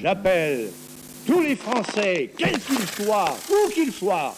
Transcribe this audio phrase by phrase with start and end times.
[0.00, 0.68] J'appelle
[1.26, 4.34] tous les Français, quels qu'ils soient, où qu'ils soient.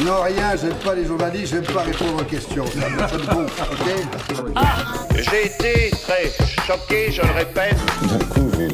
[0.00, 2.66] Non, rien, j'aime pas les journalistes, j'aime pas répondre aux questions.
[2.66, 6.30] Ça me gonfle, ok J'ai été très
[6.66, 7.76] choqué, je le répète.
[8.02, 8.68] D'un coup, vous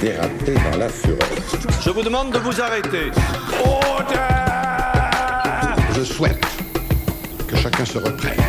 [0.00, 1.28] dérapez dans la fureur.
[1.82, 3.10] Je vous demande de vous arrêter.
[5.96, 6.44] Je souhaite
[7.48, 8.40] que chacun se reprenne.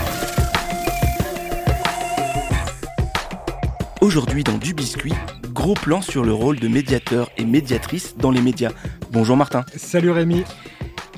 [4.01, 5.13] Aujourd'hui dans Du Biscuit,
[5.65, 8.69] gros plan sur le rôle de médiateur et médiatrice dans les médias.
[9.09, 9.65] Bonjour Martin.
[9.75, 10.43] Salut Rémi.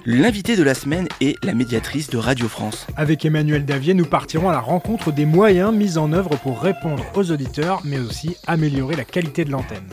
[0.06, 2.88] L'invité de la semaine est la médiatrice de Radio France.
[2.96, 7.04] Avec Emmanuel Davier, nous partirons à la rencontre des moyens mis en œuvre pour répondre
[7.16, 9.84] aux auditeurs, mais aussi améliorer la qualité de l'antenne.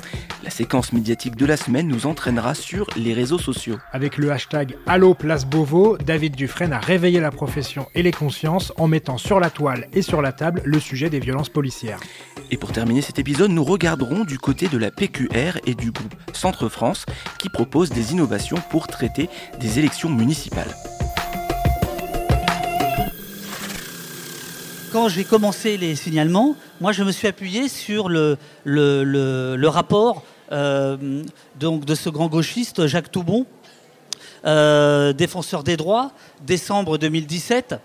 [0.44, 3.78] La séquence médiatique de la semaine nous entraînera sur les réseaux sociaux.
[3.92, 8.70] Avec le hashtag Allo Place Beauvau, David Dufresne a réveillé la profession et les consciences
[8.76, 11.98] en mettant sur la toile et sur la table le sujet des violences policières.
[12.50, 16.14] Et pour terminer cet épisode, nous regarderons du côté de la PQR et du groupe
[16.34, 17.06] Centre France
[17.38, 20.74] qui propose des innovations pour traiter des élections municipales.
[24.92, 29.68] quand j'ai commencé les signalements, moi je me suis appuyé sur le, le, le- le
[29.68, 33.46] rapport euh, donc de ce grand gauchiste Jacques Toubon,
[34.46, 37.76] euh, défenseur des droits, décembre 2017,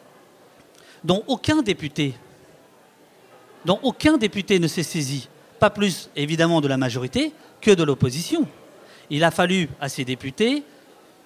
[1.06, 2.16] dont aucun député,
[3.64, 8.46] dont aucun député ne s'est saisi, pas plus évidemment de la majorité que de l'opposition.
[9.10, 10.64] Il a fallu à ces députés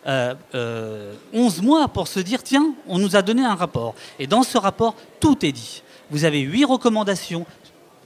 [0.05, 3.95] euh, euh, 11 mois pour se dire tiens, on nous a donné un rapport.
[4.19, 5.81] Et dans ce rapport, tout est dit.
[6.11, 7.47] Vous avez huit recommandations,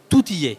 [0.08, 0.58] tout y est.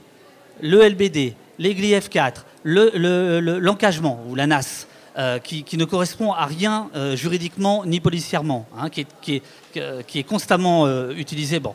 [0.61, 4.87] Le LBD, l'EGLI F4, le- le- le- l'encagement ou la NAS,
[5.19, 9.43] euh, qui, ne correspond à rien euh, juridiquement ni policièrement, hein, qui,
[9.75, 11.59] est, constamment euh, utilisé.
[11.59, 11.75] Bon.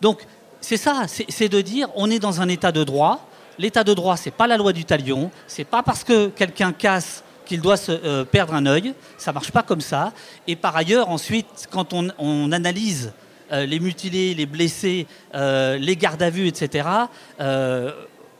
[0.00, 0.22] Donc,
[0.62, 3.28] c'est ça, c'est de dire on est dans un état de droit.
[3.58, 7.24] L'état de droit, c'est pas la loi du talion, c'est pas parce que quelqu'un casse
[7.44, 10.14] qu'il doit se perdre un œil, ça marche pas comme ça.
[10.46, 13.12] Et par ailleurs, ensuite, quand on, analyse
[13.52, 16.88] les mutilés, les blessés, les gardes à vue, etc.,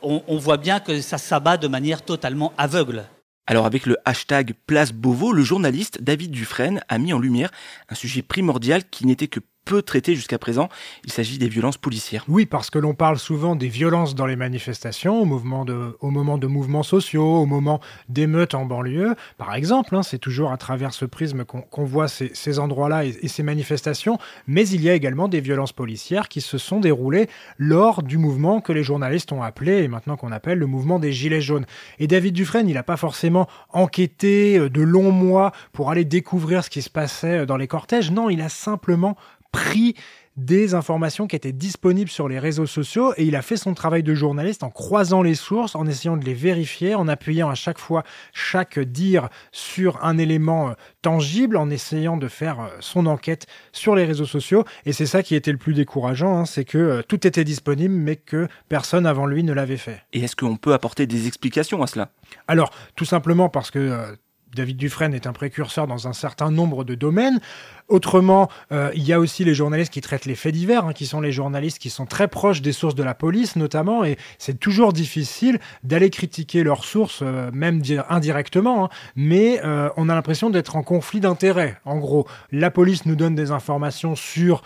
[0.03, 3.05] on, voit bien que ça s'abat de manière totalement aveugle.
[3.47, 7.50] Alors avec le hashtag Place Beauvau, le journaliste David Dufresne a mis en lumière
[7.88, 10.69] un sujet primordial qui n'était que peu traité jusqu'à présent.
[11.04, 12.25] Il s'agit des violences policières.
[12.28, 15.65] Oui, parce que l'on parle souvent des violences dans les manifestations, au, moment
[16.38, 19.94] de mouvements sociaux, au moment d'émeutes en banlieue, par exemple.
[19.97, 24.19] hein, c'est toujours à travers ce prisme qu'on voit ces, endroits-là et, et ces manifestations.
[24.47, 27.28] Mais il y a également des violences policières qui se sont déroulées
[27.59, 31.12] lors du mouvement que les journalistes ont appelé, et maintenant qu'on appelle le mouvement des
[31.12, 31.66] Gilets jaunes.
[31.98, 36.65] Et David Dufresne, il n'a pas forcément enquêté euh, de longs mois pour aller découvrir
[36.65, 38.10] ce qui se passait euh, dans les cortèges.
[38.10, 39.16] Non, il a simplement
[39.53, 39.94] pris
[40.37, 44.03] des informations qui étaient disponibles sur les réseaux sociaux et il a fait son travail
[44.03, 47.78] de journaliste en croisant les sources, en essayant de les vérifier, en appuyant à chaque
[47.78, 50.72] fois chaque dire sur un élément euh,
[51.03, 54.65] tangible, en essayant de faire euh, son enquête sur les réseaux sociaux.
[54.87, 57.94] Et c'est ça qui était le plus décourageant, hein, c'est que euh, tout était disponible
[57.94, 60.03] mais que personne avant lui ne l'avait fait.
[60.12, 62.12] Et est-ce qu'on peut apporter des explications à cela?
[62.49, 64.15] Alors, tout simplement parce que euh,
[64.55, 67.41] David Dufresne est un précurseur dans un certain nombre de domaines.
[67.88, 71.06] Autrement, euh, il y a aussi les journalistes qui traitent les faits divers, hein, qui
[71.06, 74.60] sont les journalistes qui sont très proches des sources de la police notamment, et c'est
[74.60, 80.15] toujours difficile d'aller critiquer leurs sources, euh, même di- indirectement, hein, mais euh, on a
[80.15, 81.81] l'impression d'être en conflit d'intérêts.
[81.84, 84.62] En gros, la police nous donne des informations sur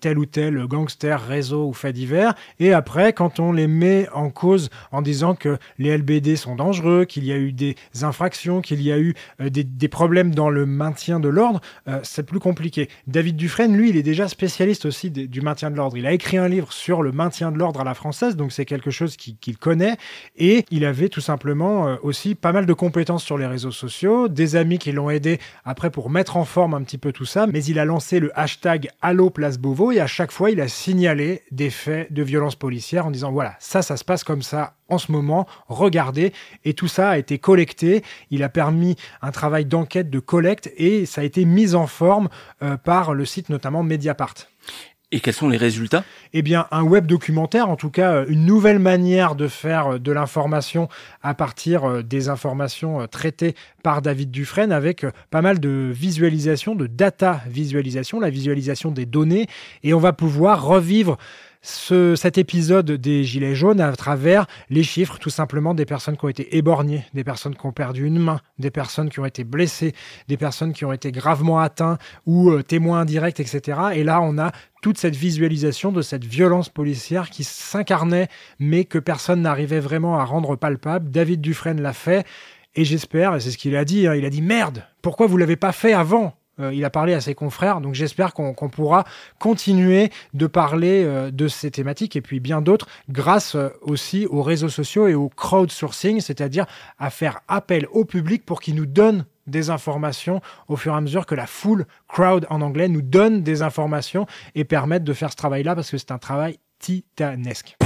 [0.00, 4.30] tel ou tel gangster, réseau ou fait divers, et après, quand on les met en
[4.30, 8.80] cause en disant que les LBD sont dangereux, qu'il y a eu des infractions, qu'il
[8.82, 12.88] y a eu des, des problèmes dans le maintien de l'ordre, euh, c'est plus compliqué.
[13.06, 15.96] David Dufresne, lui, il est déjà spécialiste aussi du maintien de l'ordre.
[15.96, 18.64] Il a écrit un livre sur le maintien de l'ordre à la française, donc c'est
[18.64, 19.96] quelque chose qu'il qu'il connaît.
[20.36, 24.28] Et il avait tout simplement euh, aussi pas mal de compétences sur les réseaux sociaux,
[24.28, 27.46] des amis qui l'ont aidé après pour mettre en forme un petit peu tout ça.
[27.46, 30.68] Mais il a lancé le hashtag Allo Place Beauvau et à chaque fois, il a
[30.68, 34.74] signalé des faits de violence policière en disant voilà, ça, ça se passe comme ça
[34.90, 36.32] en ce moment, regardez.
[36.64, 38.02] Et tout ça a été collecté.
[38.30, 42.28] Il a permis un travail d'enquête, de collecte et ça a été mis en forme
[42.62, 44.34] euh, par le site notamment Mediapart.
[45.12, 46.04] Et quels sont les résultats?
[46.32, 50.12] Eh bien, un web documentaire, en tout cas, une nouvelle manière de faire euh, de
[50.12, 50.88] l'information
[51.22, 56.86] à partir euh, des informations traitées par David Dufresne avec pas mal de visualisation, de
[56.86, 59.46] data visualisation, la visualisation des données.
[59.82, 61.18] Et on va pouvoir revivre
[61.62, 66.24] ce, cet épisode des Gilets jaunes à travers les chiffres tout simplement des personnes qui
[66.24, 69.44] ont été éborgnées, des personnes qui ont perdu une main, des personnes qui ont été
[69.44, 69.94] blessées,
[70.28, 73.78] des personnes qui ont été gravement atteintes ou euh, témoins indirects, etc.
[73.94, 78.28] Et là, on a toute cette visualisation de cette violence policière qui s'incarnait,
[78.58, 81.10] mais que personne n'arrivait vraiment à rendre palpable.
[81.10, 82.26] David Dufresne l'a fait.
[82.76, 85.36] Et j'espère, et c'est ce qu'il a dit, hein, il a dit merde, pourquoi vous
[85.36, 86.39] l'avez pas fait avant?
[86.60, 89.04] Euh, il a parlé à ses confrères, donc j'espère qu'on pourra
[89.38, 94.42] continuer de parler euh, de ces thématiques et puis bien d'autres grâce euh, aussi aux
[94.42, 96.66] réseaux sociaux et au crowdsourcing, c'est-à-dire
[96.98, 101.00] à faire appel au public pour qu'il nous donne des informations au fur et à
[101.00, 105.30] mesure que la foule, crowd en anglais, nous donne des informations et permettent de faire
[105.30, 107.76] ce travail-là parce que c'est un travail titanesque.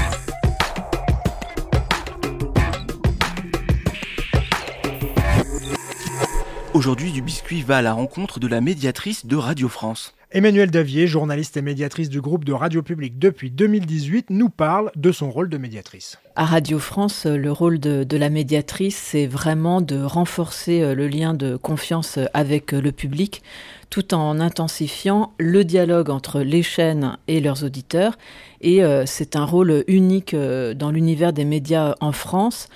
[6.74, 10.12] Aujourd'hui, du biscuit va à la rencontre de la médiatrice de Radio France.
[10.32, 15.12] Emmanuel Davier, journaliste et médiatrice du groupe de Radio Public depuis 2018, nous parle de
[15.12, 16.18] son rôle de médiatrice.
[16.34, 21.32] À Radio France, le rôle de, la médiatrice, c'est vraiment de renforcer euh, le lien
[21.32, 23.44] de confiance avec euh, le public,
[23.88, 28.18] tout en intensifiant le dialogue entre les chaînes et leurs auditeurs.
[28.62, 32.68] Et euh, c'est un rôle unique dans l'univers des médias en France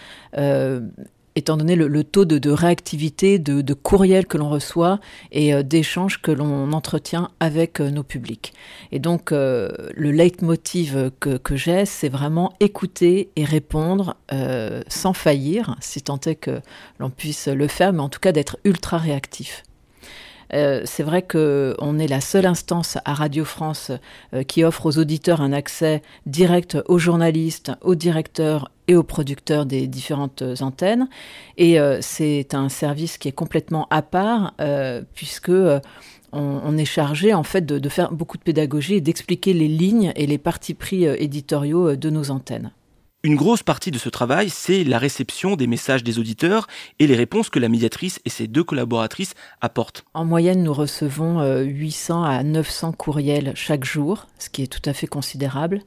[1.39, 4.99] étant donné le, taux de, réactivité, de, courriels que l'on reçoit
[5.33, 8.53] et euh, d'échanges que l'on entretient avec euh, nos publics.
[8.93, 14.17] Et donc, euh, le leitmotiv que, j'ai, c'est vraiment écouter et répondre
[14.89, 16.61] sans faillir, si tant est que
[16.99, 19.63] l'on puisse le faire, mais en tout cas d'être ultra réactif.
[20.51, 23.93] C'est vrai qu'on est la seule instance à Radio France
[24.47, 29.87] qui offre aux auditeurs un accès direct aux journalistes, aux directeurs et aux producteurs des
[29.87, 31.09] différentes antennes.
[31.57, 34.55] Et euh, c'est un service qui est complètement à part
[35.15, 35.53] puisque
[36.33, 40.13] on, est chargé en fait de, de, faire beaucoup de pédagogie et d'expliquer les lignes
[40.17, 42.73] et les partis pris éditoriaux de nos antennes.
[43.25, 46.69] Une grosse partie de ce travail, c'est la réception des messages des auditeurs
[47.01, 50.05] et les réponses que la médiatrice et ses deux collaboratrices apportent.
[50.15, 54.89] En moyenne, nous recevons 800 euh, à 900 courriels chaque jour, ce qui est tout
[54.89, 55.83] à fait considérable.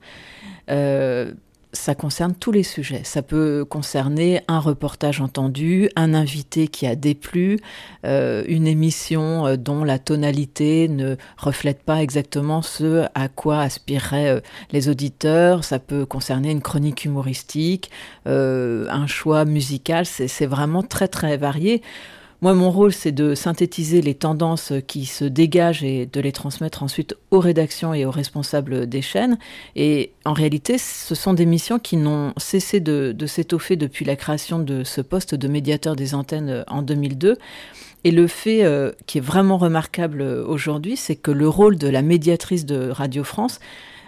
[0.69, 1.31] Euh,
[1.73, 3.01] ça concerne tous les sujets.
[3.03, 7.59] Ça peut concerner un reportage entendu, un invité qui a déplu,
[8.06, 14.29] euh, une émission euh, dont la tonalité ne reflète pas exactement ce à quoi aspireraient
[14.29, 14.39] euh,
[14.71, 15.63] les auditeurs.
[15.63, 17.89] Ça peut concerner une chronique humoristique,
[18.25, 20.06] un choix musical.
[20.06, 21.81] C'est vraiment très très varié.
[22.43, 26.81] Moi, mon rôle, c'est de synthétiser les tendances qui se dégagent et de les transmettre
[26.81, 29.38] ensuite aux rédactions et aux responsables des chaînes.
[29.75, 34.57] Et en réalité, ce sont des missions qui n'ont cessé de, s'étoffer depuis la création
[34.57, 37.38] de ce poste de médiateur des antennes en 2002.
[38.05, 42.01] Et le fait euh, qui est vraiment remarquable aujourd'hui, c'est que le rôle de la
[42.01, 43.59] médiatrice de Radio France,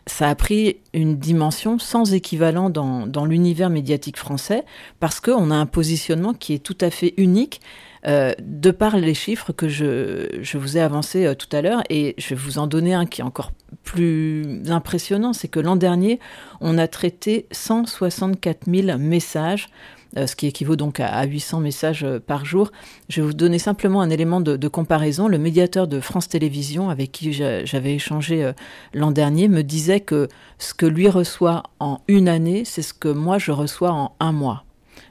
[0.08, 4.66] ça a pris une dimension sans équivalent dans l'univers médiatique français,
[5.00, 7.62] parce qu'on a un positionnement qui est tout à fait unique
[8.06, 11.84] euh, de par les chiffres que je, je vous ai avancés euh, tout à l'heure,
[11.90, 13.52] et je vais vous en donner un qui est encore
[13.84, 16.20] plus impressionnant, c'est que l'an dernier,
[16.60, 19.70] on a traité 164 000 messages
[20.16, 22.72] euh, ce qui équivaut donc à 800 messages par jour.
[23.10, 25.28] Je vais vous donner simplement un élément de, de comparaison.
[25.28, 28.52] Le médiateur de France Télévisions, avec qui j'avais échangé
[28.94, 30.28] l'an dernier, me disait que
[30.60, 34.34] ce que lui reçoit en une année, c'est ce que moi je reçois en un
[34.34, 34.66] mois.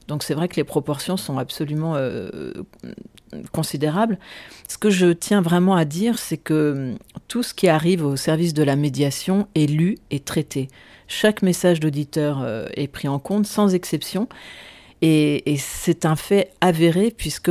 [0.09, 2.53] Donc c'est vrai que les proportions sont absolument euh,
[3.53, 4.19] considérables.
[4.69, 6.99] Ce que je tiens vraiment à dire, c'est que hum,
[7.29, 10.69] tout ce qui arrive au service de la médiation est lu et traité.
[11.09, 14.29] Chaque message d'auditeur euh, est pris en compte sans exception.
[15.03, 17.51] Et, et c'est un fait avéré puisque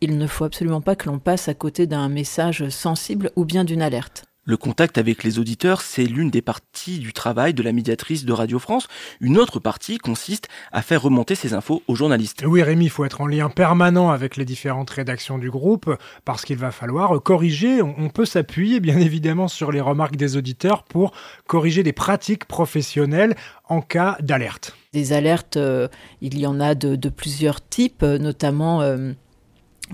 [0.00, 3.64] il ne faut absolument pas que l'on passe à côté d'un message sensible ou bien
[3.64, 4.27] d'une alerte.
[4.48, 8.32] Le contact avec les auditeurs, c'est l'une des parties du travail de la médiatrice de
[8.32, 8.88] Radio France.
[9.20, 12.44] Une autre partie consiste à faire remonter ces infos aux journalistes.
[12.46, 16.46] Oui, Rémi, il faut être en lien permanent avec les différentes rédactions du groupe parce
[16.46, 17.82] qu'il va falloir corriger.
[17.82, 21.12] On peut s'appuyer bien évidemment sur les remarques des auditeurs pour
[21.46, 23.36] corriger des pratiques professionnelles
[23.68, 24.74] en cas d'alerte.
[24.94, 25.88] Des alertes, euh,
[26.22, 28.80] il y en a de, plusieurs types, notamment...
[28.80, 29.12] Euh,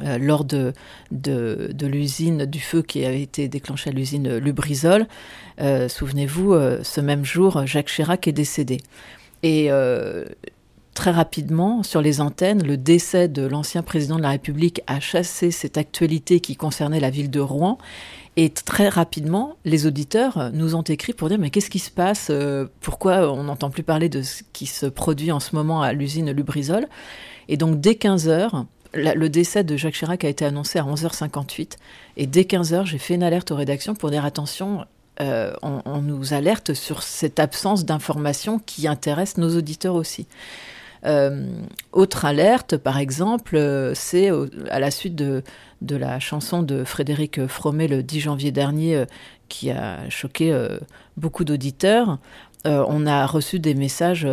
[0.03, 0.73] euh, lors de,
[1.13, 5.07] de, l'usine, du feu qui avait été déclenché à l'usine Lubrizol.
[5.61, 8.81] Euh, souvenez-vous, euh, ce même jour, Jacques Chirac est décédé.
[9.45, 9.69] Et
[10.95, 15.51] très rapidement, sur les antennes, le décès de l'ancien président de la République a chassé
[15.51, 17.77] cette actualité qui concernait la ville de Rouen.
[18.37, 22.33] Et très rapidement, les auditeurs nous ont écrit pour dire mais qu'est-ce qui se passe
[22.81, 26.33] Pourquoi on n'entend plus parler de ce qui se produit en ce moment à l'usine
[26.33, 26.87] Lubrizol?
[27.49, 31.73] Et donc dès 15 heures, le décès de Jacques Chirac a été annoncé à 11h58.
[32.17, 34.85] Et dès 15h, j'ai fait une alerte aux rédactions pour dire attention,
[35.21, 40.27] on, nous alerte sur cette absence d'informations qui intéresse nos auditeurs aussi.
[41.93, 44.31] autre alerte, par exemple, c'est
[44.71, 45.43] à la suite de,
[45.83, 49.05] de, la chanson de Frédéric Fromet le 10 janvier dernier
[49.49, 50.57] qui a choqué
[51.17, 52.19] beaucoup d'auditeurs.
[52.65, 54.27] on a reçu des messages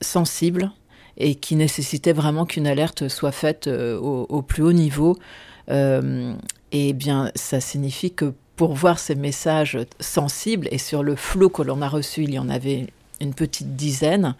[0.00, 0.70] sensibles
[1.16, 5.16] et qui nécessitait vraiment qu'une alerte soit faite euh, au, plus haut niveau.
[5.70, 6.34] Euh,
[6.72, 11.62] et bien, ça signifie que pour voir ces messages sensibles, et sur le flot que
[11.62, 12.86] l'on a reçu, il y en avait
[13.20, 14.34] une petite dizaine,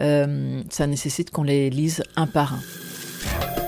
[0.00, 3.59] euh, ça nécessite qu'on les lise un par un.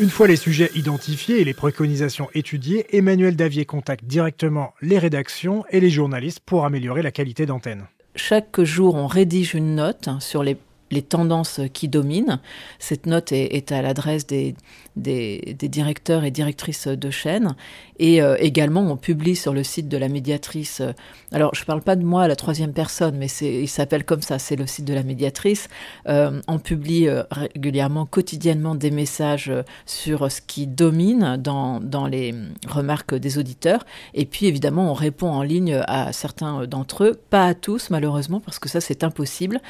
[0.00, 5.64] Une fois les sujets identifiés et les préconisations étudiées, Emmanuel Davier contacte directement les rédactions
[5.70, 7.86] et les journalistes pour améliorer la qualité d'antenne.
[8.16, 10.56] Chaque jour, on rédige une note sur les
[10.94, 12.40] les tendances qui dominent.
[12.78, 14.54] Cette note est, à l'adresse des,
[14.96, 17.54] des, directeurs et directrices de chaînes.
[17.98, 20.80] Et euh, également, on publie sur le site de la médiatrice.
[20.80, 20.92] Euh,
[21.32, 24.38] alors, je ne parle pas de moi la troisième personne, mais il s'appelle comme ça,
[24.38, 25.68] c'est le site de la médiatrice.
[26.08, 29.52] Euh, on publie régulièrement, quotidiennement, des messages
[29.86, 32.34] sur ce qui domine dans, dans les
[32.66, 33.84] remarques des auditeurs.
[34.14, 38.40] Et puis, évidemment, on répond en ligne à certains d'entre eux, pas à tous, malheureusement,
[38.40, 39.60] parce que ça, c'est impossible.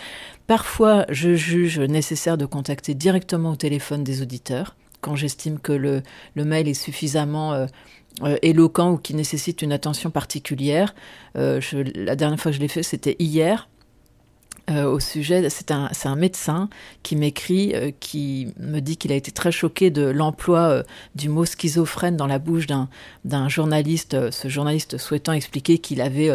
[0.46, 6.02] Parfois, je juge nécessaire de contacter directement au téléphone des auditeurs quand j'estime que le,
[6.34, 7.66] mail est suffisamment euh,
[8.22, 10.94] euh, éloquent ou qui nécessite une attention particulière.
[11.36, 11.60] Euh,
[11.94, 13.68] la dernière fois que je l'ai fait, c'était hier.
[14.70, 16.70] au sujet, c'est un, un, médecin
[17.02, 20.82] qui m'écrit, qui me dit qu'il a été très choqué de l'emploi
[21.14, 26.30] du mot schizophrène dans la bouche d'un journaliste, ce journaliste souhaitant expliquer qu'il avait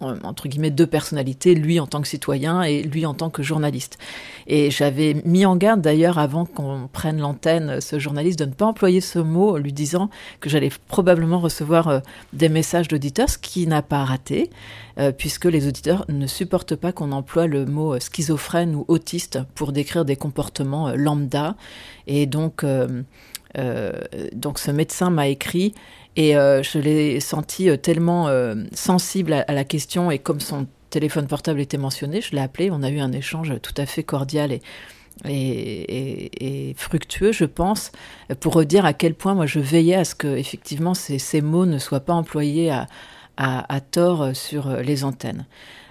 [0.00, 3.98] entre guillemets deux personnalités, lui en tant que citoyen et lui en tant que journaliste.
[4.46, 8.66] Et j'avais mis en garde d'ailleurs avant qu'on prenne l'antenne ce journaliste de ne pas
[8.66, 12.00] employer ce mot, lui disant que j'allais probablement recevoir euh,
[12.32, 14.50] des messages d'auditeurs, ce qui n'a pas raté,
[14.98, 19.40] euh, puisque les auditeurs ne supportent pas qu'on emploie le mot euh, schizophrène ou autiste
[19.54, 21.56] pour décrire des comportements lambda.
[22.06, 22.64] Et donc,
[24.32, 25.74] donc ce médecin m'a écrit
[26.16, 30.66] et euh, je l'ai senti euh, tellement euh, sensible à, la question et comme son
[30.90, 32.70] téléphone portable était mentionné, je l'ai appelé.
[32.70, 34.58] On a eu un échange tout à fait cordial
[35.24, 37.92] et, fructueux, je pense,
[38.40, 41.78] pour dire à quel point moi je veillais à ce que effectivement ces, mots ne
[41.78, 42.70] soient pas employés
[43.36, 45.44] à tort sur les antennes.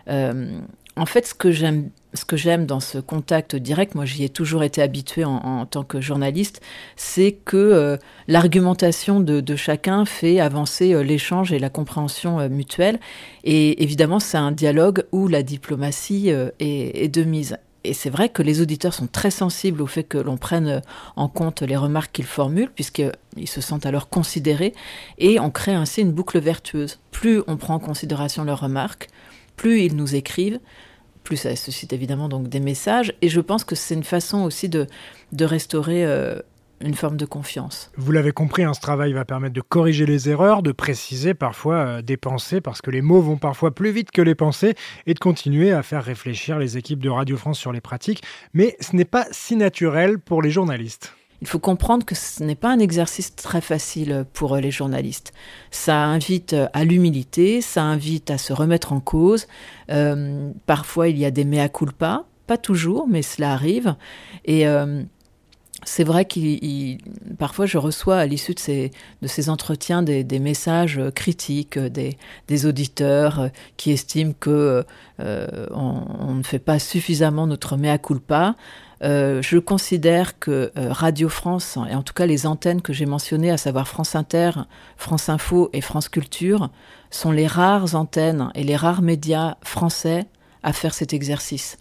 [0.08, 4.30] en fait, ce que j'aime ce que j'aime dans ce contact direct, moi j'y ai
[4.30, 6.62] toujours été habitué en, tant que journaliste,
[6.98, 7.98] c'est que euh,
[8.28, 13.00] l'argumentation de, chacun fait avancer euh, l'échange et la compréhension euh, mutuelle.
[13.46, 17.58] Et évidemment, c'est un dialogue où la diplomatie est, de mise.
[17.84, 20.82] Et c'est vrai que les auditeurs sont très sensibles au fait que l'on prenne
[21.16, 24.74] en compte les remarques qu'ils formulent, puisqu'ils se sentent alors considérés,
[25.20, 27.00] et on crée ainsi une boucle vertueuse.
[27.12, 29.08] Plus on prend en considération leurs remarques,
[29.56, 30.60] plus ils nous écrivent,
[31.28, 33.14] plus ça suscite évidemment des messages.
[33.22, 34.88] Et je pense que c'est une façon aussi de,
[35.34, 36.40] de restaurer euh,
[36.80, 37.92] une forme de confiance.
[37.98, 41.76] Vous l'avez compris, hein, ce travail va permettre de corriger les erreurs, de préciser parfois
[41.76, 45.14] euh, des pensées, parce que les mots vont parfois plus vite que les pensées, et
[45.14, 48.24] de continuer à faire réfléchir les équipes de Radio France sur les pratiques.
[48.54, 51.14] Mais ce n'est pas si naturel pour les journalistes.
[51.42, 55.34] Il faut comprendre que ce n'est pas un exercice très facile pour les journalistes.
[55.70, 59.48] Ça invite à l'humilité, ça invite à se remettre en cause.
[59.92, 63.96] Euh, parfois, il y a des mea culpa, pas toujours, mais cela arrive.
[64.46, 65.04] Et euh,
[65.86, 66.98] c'est vrai qu'il
[67.38, 68.60] parfois je reçois à l'issue de
[69.28, 74.84] ces, entretiens des, messages critiques des, auditeurs qui estiment que
[75.20, 78.56] euh, ne fait pas suffisamment notre mea culpa.
[79.04, 83.06] Euh, je considère que euh, Radio France, et en tout cas les antennes que j'ai
[83.06, 84.52] mentionnées, à savoir France Inter,
[84.98, 86.70] France Info et France Culture,
[87.12, 90.26] sont les rares antennes et les rares médias français
[90.64, 91.78] à faire cet exercice.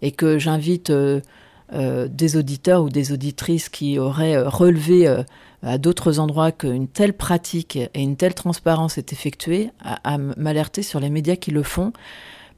[0.00, 1.20] Et que j'invite euh,
[1.72, 5.08] des auditeurs ou des auditrices qui auraient relevé
[5.62, 11.00] à d'autres endroits qu'une telle pratique et une telle transparence est effectuée, à m'alerter sur
[11.00, 11.92] les médias qui le font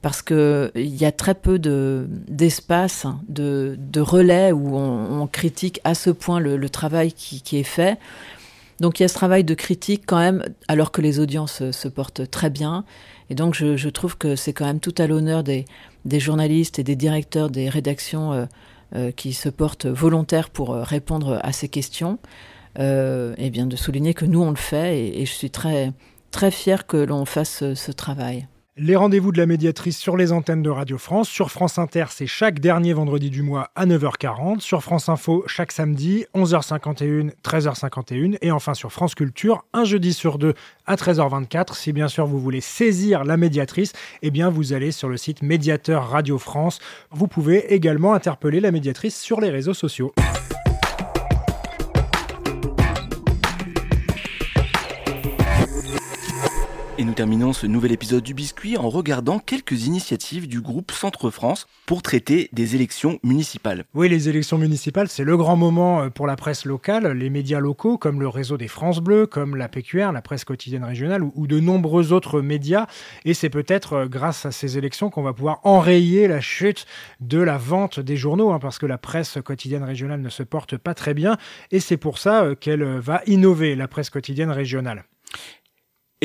[0.03, 6.11] parce qu'il y a très peu d'espace, de, de, relais où on, critique à ce
[6.11, 7.99] point le, travail qui, est fait.
[8.79, 11.89] Donc il y a ce travail de critique quand même, alors que les audiences se
[11.89, 12.85] portent très bien.
[13.31, 15.65] Et donc je, trouve que c'est quand même tout à l'honneur des,
[16.07, 18.45] journalistes et des directeurs des rédactions euh,
[18.95, 22.19] euh, qui se portent volontaires pour euh, répondre à ces questions.
[22.79, 25.93] et bien de souligner que nous on le fait et, je suis très
[26.31, 28.47] très fière que l'on fasse ce travail.
[28.79, 31.31] Les rendez-vous de la médiatrice sur les antennes de Radio France.
[31.31, 34.61] Sur France Inter, c'est chaque dernier vendredi du mois à 9h40.
[34.61, 38.37] Sur France Info, chaque samedi, 11h51, 13h51.
[38.43, 40.53] Et enfin sur France Culture, un jeudi sur deux
[40.85, 41.75] à 13h24.
[41.75, 45.41] Si bien sûr vous voulez saisir la médiatrice, eh bien vous allez sur le site
[45.41, 46.79] Médiateur Radio France.
[47.11, 50.13] Vous pouvez également interpeller la médiatrice sur les réseaux sociaux.
[56.99, 61.29] Et nous terminons ce nouvel épisode du Biscuit en regardant quelques initiatives du groupe Centre
[61.29, 63.85] France pour traiter des élections municipales.
[63.93, 67.61] Oui, les élections municipales, c'est le grand moment euh, pour la presse locale, les médias
[67.61, 71.47] locaux comme le réseau des France Bleues, comme la PQR, la presse quotidienne régionale ou,
[71.47, 72.87] de nombreux autres médias.
[73.27, 76.87] Et c'est peut-être euh, grâce à ces élections qu'on va pouvoir enrayer la chute
[77.21, 80.79] de la vente des journaux, hein, parce que la presse quotidienne régionale ne se porte
[80.79, 81.37] pas très bien.
[81.73, 85.05] Et c'est pour ça euh, qu'elle va innover, la presse quotidienne régionale.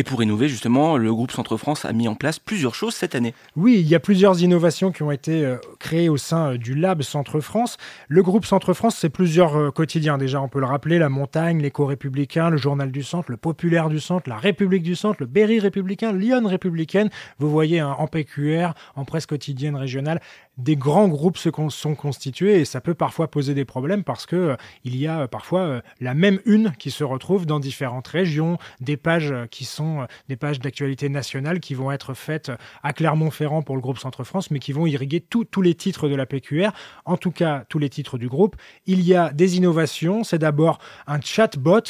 [0.02, 3.14] Et pour innover, justement, le groupe Centre France a mis en place plusieurs choses cette
[3.14, 3.36] année.
[3.56, 6.74] Oui, il y a plusieurs innovations qui ont été euh, créées au sein euh, du
[6.74, 7.78] Lab Centre France.
[8.08, 10.18] Le groupe Centre France, c'est plusieurs euh, quotidiens.
[10.18, 14.00] Déjà, on peut le rappeler, La Montagne, L'Éco-Républicain, le Journal du Centre, le Populaire du
[14.00, 17.12] Centre, La République du Centre, le Berry Républicain, Lyon Républicaine.
[17.38, 20.20] Vous voyez, hein, en PQR, en presse quotidienne régionale,
[20.58, 24.58] des grands groupes se sont constitués et ça peut parfois poser des problèmes parce que
[24.84, 29.34] il y a parfois la même une qui se retrouve dans différentes régions, des pages
[29.50, 29.91] qui sont
[30.28, 32.52] des pages d'actualité nationale qui vont être faites
[32.84, 36.26] à Clermont-Ferrand pour le groupe Centre-France, mais qui vont irriguer tous les titres de la
[36.26, 36.72] PQR,
[37.06, 38.56] en tout cas tous les titres du groupe.
[38.86, 41.82] Il y a des innovations, c'est d'abord un chatbot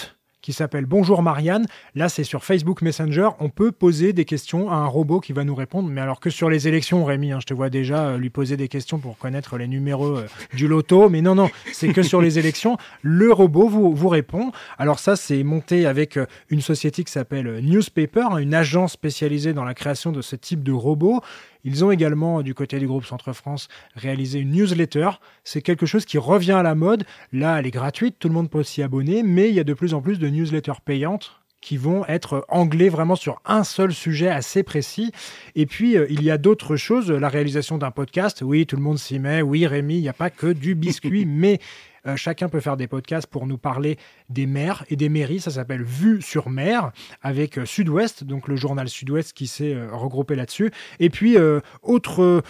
[0.41, 1.65] qui s'appelle Bonjour Marianne.
[1.95, 3.29] Là, c'est sur Facebook Messenger.
[3.39, 5.89] On peut poser des questions à un robot qui va nous répondre.
[5.89, 8.57] Mais alors que sur les élections, Rémi, hein, je te vois déjà euh, lui poser
[8.57, 11.09] des questions pour connaître les numéros euh, du loto.
[11.09, 14.51] Mais non, non, c'est que sur les élections, le robot vous, vous répond.
[14.77, 19.53] Alors ça, c'est monté avec euh, une société qui s'appelle Newspaper, hein, une agence spécialisée
[19.53, 21.21] dans la création de ce type de robot.
[21.63, 25.09] Ils ont également, du côté du groupe Centre France, réalisé une newsletter.
[25.43, 27.03] C'est quelque chose qui revient à la mode.
[27.31, 29.73] Là, elle est gratuite, tout le monde peut s'y abonner, mais il y a de
[29.73, 34.29] plus en plus de newsletters payantes qui vont être anglais vraiment sur un seul sujet
[34.29, 35.11] assez précis.
[35.55, 38.41] Et puis, euh, il y a d'autres choses, la réalisation d'un podcast.
[38.41, 39.43] Oui, tout le monde s'y met.
[39.43, 41.59] Oui, Rémi, il n'y a pas que du biscuit, mais
[42.07, 43.97] euh, chacun peut faire des podcasts pour nous parler
[44.29, 45.39] des maires et des mairies.
[45.39, 46.91] Ça s'appelle Vue sur mer
[47.21, 50.71] avec euh, Sud-Ouest, donc le journal Sud-Ouest qui s'est euh, regroupé là-dessus.
[50.99, 51.37] Et puis,
[51.81, 52.43] autre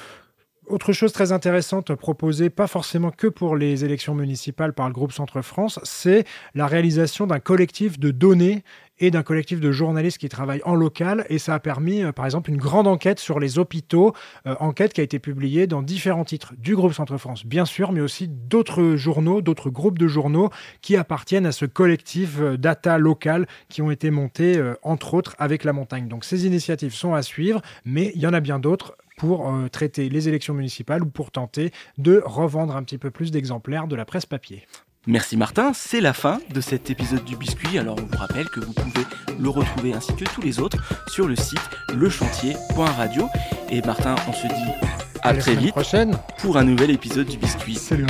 [0.71, 5.11] autre chose très intéressante proposée, pas forcément que pour les élections municipales par le groupe
[5.11, 8.63] Centre France, c'est la réalisation d'un collectif de données
[8.99, 11.25] et d'un collectif de journalistes qui travaillent en local.
[11.29, 14.13] Et ça a permis, euh, par exemple, une grande enquête sur les hôpitaux,
[14.45, 17.91] euh, enquête qui a été publiée dans différents titres du groupe Centre France, bien sûr,
[17.91, 22.97] mais aussi d'autres journaux, d'autres groupes de journaux qui appartiennent à ce collectif euh, data
[22.97, 26.07] local qui ont été montés, entre autres, avec la montagne.
[26.07, 30.09] Donc ces initiatives sont à suivre, mais il y en a bien d'autres pour traiter
[30.09, 34.03] les élections municipales ou pour tenter de revendre un petit peu plus d'exemplaires de la
[34.03, 34.65] presse papier.
[35.05, 37.77] Merci Martin, c'est la fin de cet épisode du biscuit.
[37.77, 39.05] Alors on vous rappelle que vous pouvez
[39.39, 41.61] le retrouver ainsi que tous les autres sur le site
[41.93, 43.27] lechantier.radio.
[43.69, 44.87] Et Martin, on se dit
[45.21, 46.17] à, très vite prochaine.
[46.39, 47.75] pour un nouvel épisode du biscuit.
[47.75, 48.07] Salut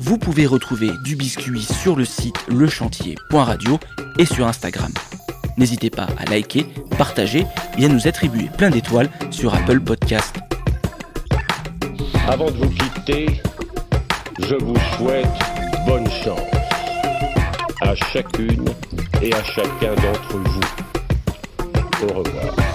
[0.00, 3.78] Vous pouvez retrouver du biscuit sur le site lechantier.radio
[4.18, 4.92] et sur Instagram.
[5.58, 6.66] N'hésitez pas à liker,
[6.98, 7.46] partager
[7.78, 10.36] et à nous attribuer plein d'étoiles sur Apple Podcast.
[12.28, 13.40] Avant de vous quitter,
[14.40, 15.26] je vous souhaite
[15.86, 16.40] bonne chance
[17.80, 18.64] à chacune
[19.22, 20.60] et à chacun d'entre vous.
[22.02, 22.65] Au revoir.